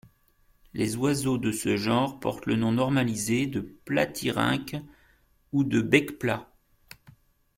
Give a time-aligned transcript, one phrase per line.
[0.73, 4.77] Les oiseaux de ce genre portent le nom normalisé de Platyrhynque
[5.51, 6.49] ou de Bec-plat.